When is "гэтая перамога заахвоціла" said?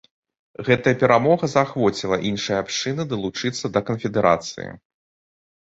0.67-2.17